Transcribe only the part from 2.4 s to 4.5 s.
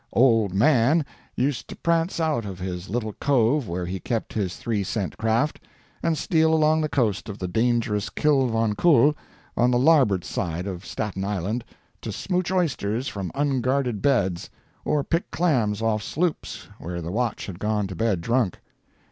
of his little cove where he kept